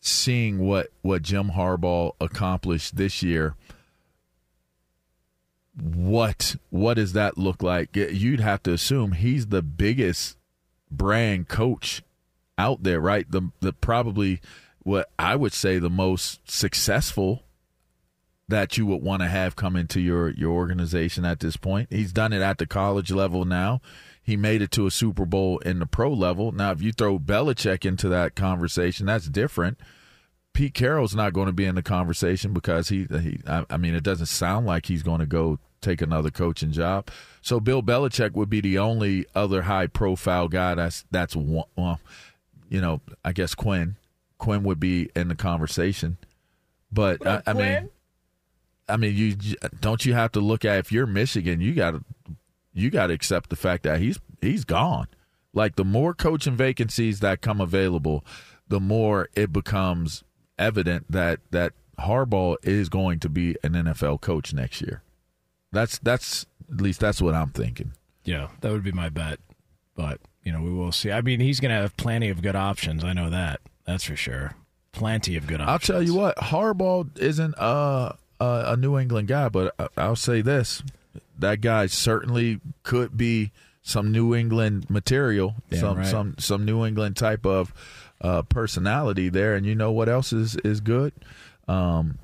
[0.00, 3.54] seeing what what Jim Harbaugh accomplished this year
[5.82, 7.94] what what does that look like?
[7.94, 10.36] You'd have to assume he's the biggest
[10.90, 12.02] brand coach
[12.58, 13.30] out there, right?
[13.30, 14.40] The the probably
[14.82, 17.44] what I would say the most successful
[18.48, 21.88] that you would want to have come into your your organization at this point.
[21.90, 23.80] He's done it at the college level now.
[24.30, 26.52] He made it to a Super Bowl in the pro level.
[26.52, 29.76] Now, if you throw Belichick into that conversation, that's different.
[30.52, 33.96] Pete Carroll's not going to be in the conversation because he, he I, I mean,
[33.96, 37.08] it doesn't sound like he's going to go take another coaching job.
[37.42, 42.00] So Bill Belichick would be the only other high profile guy that's that's one, well,
[42.68, 43.96] you know, I guess Quinn
[44.38, 46.18] Quinn would be in the conversation.
[46.92, 47.88] But I, I mean,
[48.88, 49.34] I mean, you
[49.80, 52.04] don't you have to look at if you're Michigan, you got to
[52.72, 55.08] you got to accept the fact that he's he's gone.
[55.52, 58.24] Like the more coaching vacancies that come available,
[58.68, 60.22] the more it becomes
[60.58, 65.02] evident that that Harbaugh is going to be an NFL coach next year.
[65.72, 67.92] That's that's at least that's what I'm thinking.
[68.24, 69.40] Yeah, that would be my bet.
[69.94, 71.10] But, you know, we will see.
[71.10, 73.04] I mean, he's going to have plenty of good options.
[73.04, 73.60] I know that.
[73.86, 74.54] That's for sure.
[74.92, 75.90] Plenty of good options.
[75.90, 80.40] I'll tell you what, Harbaugh isn't uh, a, a New England guy, but I'll say
[80.40, 80.82] this:
[81.38, 83.52] that guy certainly could be
[83.82, 86.06] some New England material, Damn some right.
[86.06, 87.72] some some New England type of
[88.20, 89.54] uh, personality there.
[89.54, 91.12] And you know what else is is good?
[91.68, 92.18] Um,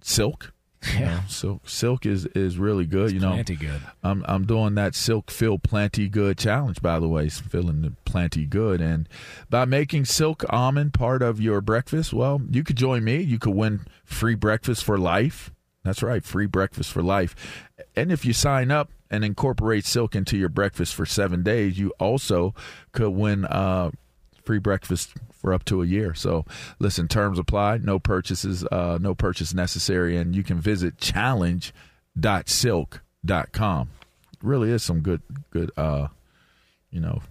[0.00, 0.52] silk.
[0.94, 3.10] You know, silk silk is is really good.
[3.10, 3.80] you know, plenty good.
[4.04, 8.80] I'm I'm doing that silk feel plenty good challenge by the way, feeling plenty good
[8.80, 9.08] and
[9.50, 13.20] by making silk almond part of your breakfast, well, you could join me.
[13.20, 15.50] You could win free breakfast for life.
[15.86, 17.34] That's right, free breakfast for life.
[17.94, 21.92] And if you sign up and incorporate silk into your breakfast for 7 days, you
[21.98, 22.54] also
[22.92, 23.90] could win uh
[24.44, 26.14] free breakfast for up to a year.
[26.14, 26.44] So,
[26.78, 27.78] listen, terms apply.
[27.78, 33.88] No purchases, uh, no purchase necessary, and you can visit challenge.silk.com.
[34.42, 36.08] Really is some good, good, uh,
[36.90, 37.22] you know,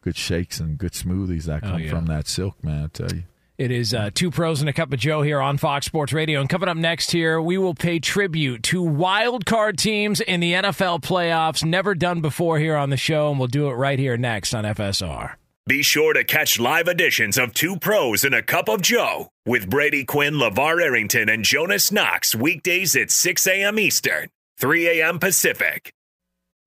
[0.00, 1.90] good shakes and good smoothies that Oh, come yeah.
[1.90, 2.84] from that silk, man.
[2.84, 3.24] I tell you.
[3.58, 6.40] It is uh, two pros and a cup of Joe here on Fox Sports Radio.
[6.40, 10.52] And coming up next here, we will pay tribute to wild card teams in the
[10.52, 11.64] NFL playoffs.
[11.64, 14.64] Never done before here on the show, and we'll do it right here next on
[14.64, 15.36] FSR.
[15.66, 19.70] Be sure to catch live editions of Two Pros and a Cup of Joe with
[19.70, 23.78] Brady Quinn, LaVar Arrington, and Jonas Knox weekdays at 6 a.m.
[23.78, 24.28] Eastern,
[24.58, 25.18] 3 a.m.
[25.18, 25.92] Pacific.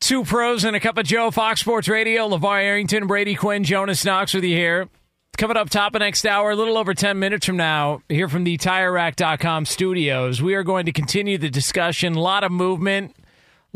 [0.00, 2.28] Two pros and a cup of Joe, Fox Sports Radio.
[2.28, 4.88] LaVar Arrington, Brady Quinn, Jonas Knox with you here.
[5.36, 8.44] Coming up top of next hour, a little over 10 minutes from now, here from
[8.44, 12.14] the TireRack.com studios, we are going to continue the discussion.
[12.14, 13.14] A lot of movement,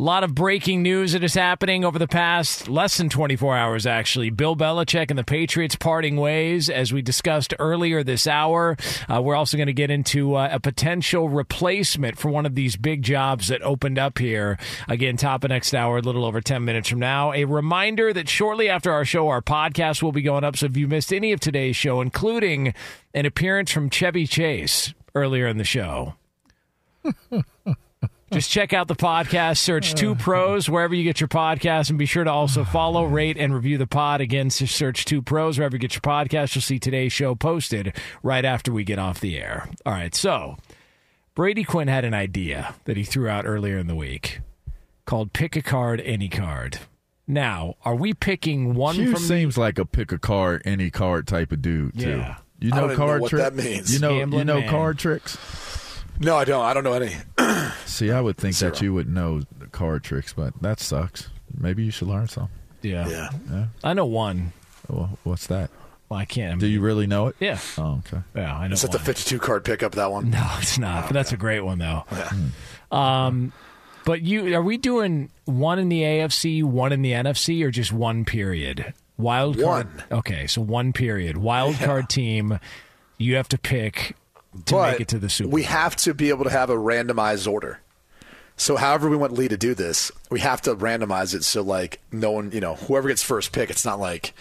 [0.00, 3.86] a lot of breaking news that is happening over the past less than 24 hours,
[3.86, 4.30] actually.
[4.30, 8.78] Bill Belichick and the Patriots parting ways, as we discussed earlier this hour.
[9.10, 12.76] Uh, we're also going to get into uh, a potential replacement for one of these
[12.76, 14.58] big jobs that opened up here.
[14.88, 17.34] Again, top of next hour, a little over 10 minutes from now.
[17.34, 20.56] A reminder that shortly after our show, our podcast will be going up.
[20.56, 22.72] So if you missed any of today's show, including
[23.12, 26.14] an appearance from Chevy Chase earlier in the show,
[28.32, 29.96] just check out the podcast, search uh.
[29.96, 33.54] Two Pros wherever you get your podcast, and be sure to also follow, rate, and
[33.54, 34.20] review the pod.
[34.20, 36.54] Again, search Two Pros wherever you get your podcast.
[36.54, 39.68] You'll see today's show posted right after we get off the air.
[39.84, 40.56] All right, so
[41.34, 44.40] Brady Quinn had an idea that he threw out earlier in the week
[45.06, 46.78] called Pick a Card, Any Card.
[47.26, 51.28] Now, are we picking one Q from seems like a pick a card, any card
[51.28, 52.10] type of dude too.
[52.18, 52.36] Yeah.
[52.58, 53.44] You I know don't know card what tricks.
[53.44, 53.94] that means.
[53.94, 54.68] You know, you know man.
[54.68, 55.38] card tricks.
[56.20, 56.62] No, I don't.
[56.64, 57.14] I don't know any.
[57.86, 61.30] See, I would think that you would know the card tricks, but that sucks.
[61.58, 62.50] Maybe you should learn some.
[62.82, 63.08] Yeah.
[63.50, 63.66] Yeah.
[63.82, 64.52] I know one.
[64.88, 65.70] Well, what's that?
[66.10, 66.60] Well, I can't.
[66.60, 67.36] Do you really know it?
[67.40, 67.58] Yeah.
[67.78, 68.22] Oh, okay.
[68.34, 68.74] Yeah, I know.
[68.74, 69.04] Is that the one.
[69.06, 70.30] 52 card pickup, that one?
[70.30, 71.06] No, it's not.
[71.06, 72.04] But that's a great one, though.
[72.12, 72.30] Yeah.
[72.90, 73.52] Um,
[74.04, 77.92] but you are we doing one in the AFC, one in the NFC, or just
[77.92, 78.92] one period?
[79.16, 79.86] Wild card.
[79.86, 80.04] One.
[80.18, 81.36] Okay, so one period.
[81.36, 82.58] Wild card team.
[83.18, 84.16] You have to pick
[84.66, 85.50] to but make it to the Super.
[85.50, 85.70] we Bowl.
[85.70, 87.80] have to be able to have a randomized order.
[88.56, 91.98] So, however we want Lee to do this, we have to randomize it so, like,
[92.12, 94.34] no one, you know, whoever gets first pick, it's not like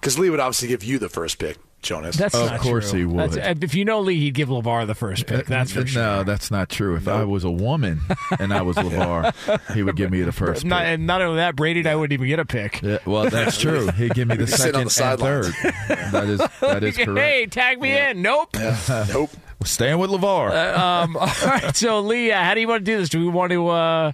[0.00, 2.16] because Lee would obviously give you the first pick, Jonas.
[2.16, 3.00] That's Of not course true.
[3.00, 3.32] he would.
[3.32, 5.40] That's- if you know Lee, he'd give LaVar the first pick.
[5.40, 6.96] Uh, that's for no, that's not true.
[6.96, 8.00] If I was a woman
[8.38, 10.94] and I was LaVar, he would give me the first Not, pick.
[10.94, 12.80] and not only that, Brady and I wouldn't even get a pick.
[12.80, 13.88] Yeah, well, that's true.
[13.90, 15.54] He'd give me the Sit on second the and sidelines.
[15.54, 15.74] third.
[16.12, 17.18] That is that is correct.
[17.18, 18.22] Hey, tag me in.
[18.22, 18.56] Nope.
[19.12, 19.30] nope.
[19.66, 20.76] Staying with LaVar.
[20.78, 21.76] Um, all right.
[21.76, 23.08] So, Lee, uh, how do you want to do this?
[23.08, 23.68] Do we want to?
[23.68, 24.12] Uh,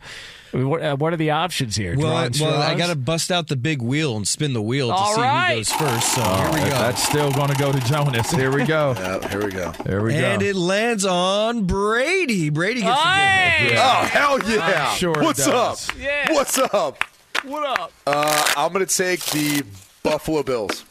[0.53, 1.97] what, uh, are the options here?
[1.97, 4.91] Well, I, well, I got to bust out the big wheel and spin the wheel
[4.91, 5.51] to see right.
[5.51, 6.15] who goes first.
[6.15, 6.79] So Oh, here we that- go.
[6.79, 8.31] That's still going to go to Jonas.
[8.31, 8.95] Here we go.
[9.03, 9.73] Yeah, here we go.
[9.85, 10.19] There we go.
[10.19, 12.51] and it lands on Brady.
[12.51, 13.69] Brady gets Hey!
[13.71, 14.89] the Oh, hell yeah.
[14.91, 15.79] I'm sure What's up?
[15.99, 16.33] Yeah.
[16.33, 17.03] What's up?
[17.45, 17.93] What up?
[18.07, 19.63] Uh, I'm going to take the
[20.03, 20.85] Buffalo Bills.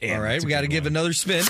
[0.00, 0.92] Damn, All right, we got to give one.
[0.94, 1.44] another spin.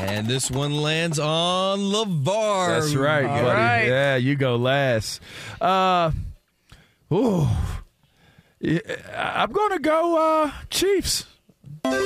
[0.00, 2.80] And this one lands on LaVar.
[2.80, 3.60] That's right, All buddy.
[3.60, 3.84] right.
[3.86, 5.20] Yeah, you go last.
[5.60, 6.10] Uh,
[7.12, 7.46] ooh.
[9.16, 11.26] I'm going to go uh, Chiefs.
[11.84, 11.98] Well,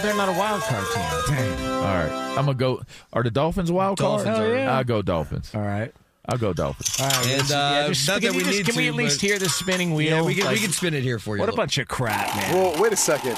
[0.00, 1.04] they're not a wild card team.
[1.36, 1.70] Dang.
[1.72, 2.10] All right.
[2.38, 2.80] I'm gonna go.
[3.12, 4.24] Are the Dolphins wild card?
[4.24, 4.76] Dolphins are- yeah.
[4.76, 5.50] I'll go Dolphins.
[5.54, 5.92] All right.
[6.28, 7.00] I'll go Dolphins.
[7.00, 7.26] All right.
[7.26, 9.20] And, uh, yeah, just, not can that we we just- need can we at least
[9.20, 10.10] but- hear the spinning wheel?
[10.18, 11.40] Yeah, we can, Like, we can spin it here for you.
[11.40, 12.54] What a bunch of crap, man.
[12.54, 13.36] Well, wait a second.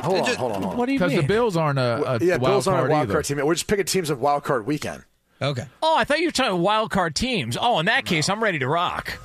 [0.00, 0.78] Hold on, just- hold on, hold on.
[0.78, 1.08] what do you mean?
[1.08, 3.12] Because the Bills aren't a, a yeah, wild Bills aren't card a wild either.
[3.14, 3.44] card team.
[3.46, 5.04] We're just picking teams of wild card weekend.
[5.42, 5.66] Okay.
[5.82, 7.56] Oh, I thought you were talking wild card teams.
[7.60, 9.18] Oh, in that case, I'm ready to rock.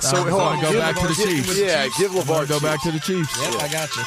[0.00, 1.58] So I'm hold gonna on, go give back to the Chiefs.
[1.58, 2.48] Yeah, give I'm LaVar.
[2.48, 3.40] go back to the Chiefs.
[3.40, 4.02] Yep, I got you.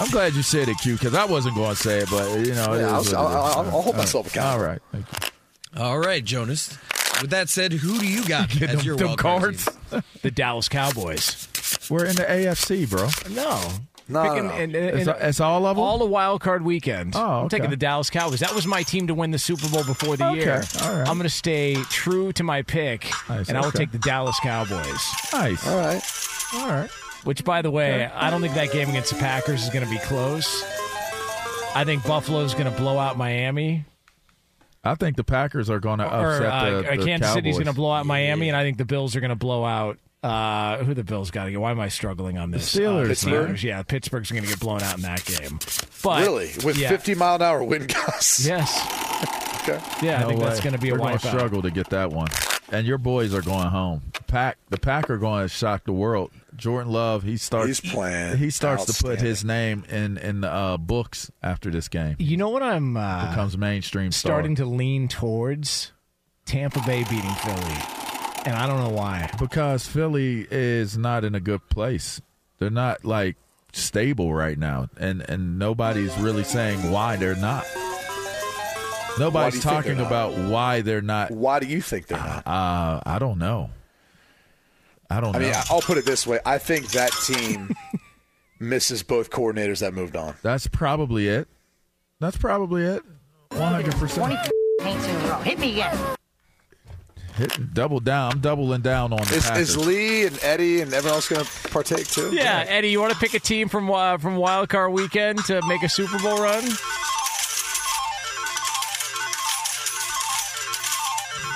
[0.00, 2.54] I'm glad you said it, Q, because I wasn't going to say it, but you
[2.54, 3.14] know, Yeah, is I'll- what it is.
[3.14, 4.62] I'll- I'll- I'll hold myself accountable.
[4.64, 5.82] All right, thank you.
[5.82, 6.76] All right, Jonas.
[7.20, 9.64] With that said, who do you got Get as them, your them wild card cards.
[9.90, 10.02] team?
[10.22, 11.48] The Dallas Cowboys.
[11.90, 13.08] We're in the AFC, bro.
[13.34, 13.60] No.
[14.08, 14.54] No, Picking- no, no.
[14.62, 15.84] and- It's, and- it's all of them.
[15.84, 17.14] all the wild card weekend.
[17.16, 17.56] Oh, I'm okay.
[17.58, 18.40] taking the Dallas Cowboys.
[18.40, 20.62] That was my team to win the Super Bowl before the Okay, year.
[20.82, 21.08] all right.
[21.08, 23.78] I'm going to stay true to my pick, Nice, and I will okay.
[23.78, 25.02] take the Dallas Cowboys.
[25.32, 25.66] nice.
[25.66, 26.02] All right.
[26.54, 26.90] All right.
[27.24, 29.90] Which, by the way, I don't think that game against the Packers is going to
[29.90, 30.62] be close.
[31.74, 33.84] I think Buffalo's going to blow out Miami,
[34.84, 37.66] I think the Packers are going to upset or uh, the, the Kansas City's going
[37.66, 39.98] to blow out Miami, and I think the Bills are going to blow out.
[40.22, 41.60] Uh, who the Bills got to get?
[41.60, 42.74] Why am I struggling on this?
[42.74, 43.50] Steelers, Uh, Pittsburgh?
[43.56, 43.62] Steelers.
[43.62, 45.58] Yeah, Pittsburgh's going to get blown out in that game.
[46.02, 46.50] But Really?
[46.64, 46.88] With yeah.
[46.88, 48.46] 50 mile an hour wind gusts?
[48.46, 49.40] Yes.
[49.66, 49.80] Okay.
[50.02, 51.28] Yeah, I No think that's going to be a We're gonna wipeout.
[51.28, 52.28] struggle to get that one.
[52.70, 54.02] And your boys are going home.
[54.26, 56.30] Pack the Pack are going to shock the world.
[56.56, 57.80] Jordan Love, he starts.
[57.80, 61.88] He's playing He starts to put his name in in the uh, books after this
[61.88, 62.16] game.
[62.18, 64.12] You know what I'm uh, Becomes mainstream.
[64.12, 64.30] star.
[64.30, 65.92] starting to lean towards?
[66.46, 67.76] Tampa Bay beating Philly.
[68.46, 69.30] And I don't know why.
[69.38, 72.20] because Philly is not in a good place.
[72.58, 73.36] They're not like
[73.72, 77.64] stable right now, and and nobody's really saying why they're not.
[79.18, 81.30] Nobody's talking about why they're not.
[81.30, 82.46] Why do you think they're not?
[82.46, 83.70] Uh, I don't know.
[85.14, 85.44] I don't I know.
[85.46, 86.40] mean, I'll put it this way.
[86.44, 87.74] I think that team
[88.60, 90.34] misses both coordinators that moved on.
[90.42, 91.48] That's probably it.
[92.20, 93.02] That's probably it.
[93.50, 94.34] One hundred percent.
[95.44, 95.96] Hit me again.
[97.36, 98.32] Hit double down.
[98.32, 99.70] I'm doubling down on the Is, Packers.
[99.70, 102.30] is Lee and Eddie and everyone else going to partake too?
[102.32, 105.60] Yeah, Eddie, you want to pick a team from uh, from Wild Card Weekend to
[105.66, 106.62] make a Super Bowl run?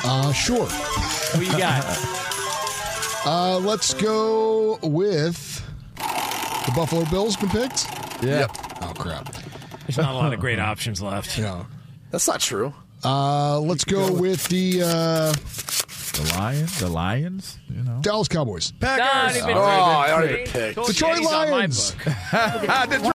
[0.04, 0.66] Uh, sure.
[0.66, 1.84] Who you got?
[3.30, 5.62] Uh, let's go with
[5.96, 7.86] the Buffalo Bills been picked.
[8.22, 8.46] yeah.
[8.80, 9.30] Oh crap.
[9.86, 11.36] There's not a lot of great options left.
[11.38, 11.64] Yeah.
[12.10, 12.72] That's not true.
[13.04, 16.80] Uh, let's go with the uh, The Lions.
[16.80, 17.58] The Lions.
[17.68, 17.98] You know.
[18.00, 18.72] Dallas Cowboys.
[18.80, 19.34] Packers.
[19.34, 19.70] they've been Oh, great.
[19.70, 20.74] I already picked.
[20.76, 21.90] Told you Detroit Eddie's on my Lions.
[21.92, 23.12] book.